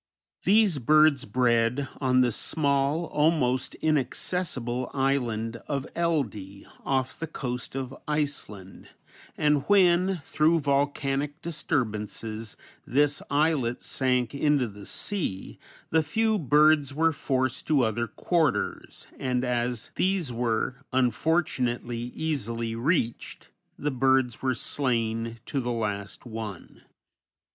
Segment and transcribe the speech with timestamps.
[0.45, 7.93] These birds bred on the small, almost inaccessible island of Eldey, off the coast of
[8.07, 8.89] Iceland,
[9.37, 15.59] and when, through volcanic disturbances, this islet sank into the sea,
[15.91, 23.49] the few birds were forced to other quarters, and as these were, unfortunately, easily reached,
[23.77, 26.81] the birds were slain to the last one.